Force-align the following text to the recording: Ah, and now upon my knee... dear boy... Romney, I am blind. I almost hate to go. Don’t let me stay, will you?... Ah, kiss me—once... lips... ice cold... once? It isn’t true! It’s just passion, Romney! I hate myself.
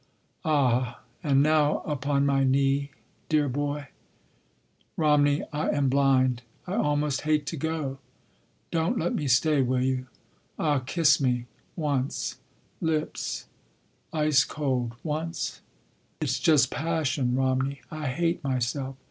Ah, 0.43 1.01
and 1.23 1.43
now 1.43 1.81
upon 1.81 2.25
my 2.25 2.43
knee... 2.43 2.89
dear 3.29 3.47
boy... 3.47 3.89
Romney, 4.97 5.43
I 5.53 5.69
am 5.69 5.89
blind. 5.89 6.41
I 6.65 6.73
almost 6.73 7.21
hate 7.21 7.45
to 7.45 7.55
go. 7.55 7.99
Don’t 8.71 8.97
let 8.97 9.13
me 9.13 9.27
stay, 9.27 9.61
will 9.61 9.83
you?... 9.83 10.07
Ah, 10.57 10.79
kiss 10.79 11.21
me—once... 11.21 12.37
lips... 12.81 13.45
ice 14.11 14.43
cold... 14.43 14.93
once? 15.03 15.61
It 16.19 16.23
isn’t 16.23 16.23
true! 16.23 16.23
It’s 16.23 16.39
just 16.63 16.71
passion, 16.71 17.35
Romney! 17.35 17.81
I 17.91 18.07
hate 18.07 18.43
myself. 18.43 18.95